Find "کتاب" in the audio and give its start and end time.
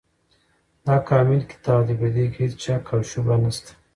1.51-1.79